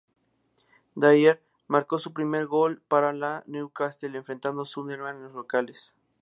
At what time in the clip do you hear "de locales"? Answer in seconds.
5.27-5.93